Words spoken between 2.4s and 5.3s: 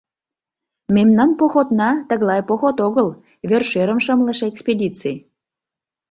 поход огыл, вершӧрым шымлыше экспедиций...